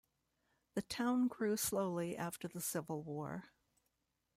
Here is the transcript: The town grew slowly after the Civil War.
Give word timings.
The 0.73 0.81
town 0.81 1.27
grew 1.27 1.55
slowly 1.57 2.17
after 2.17 2.47
the 2.47 2.59
Civil 2.59 3.03
War. 3.03 3.51